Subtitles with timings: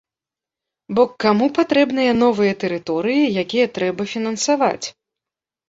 [0.99, 4.85] Бо каму патрэбныя новыя тэрыторыі, якія трэба фінансаваць?